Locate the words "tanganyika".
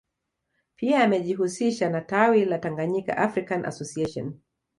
2.59-3.17